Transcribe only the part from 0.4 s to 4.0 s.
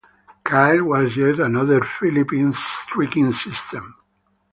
Kyle was yet another Philippines striking system.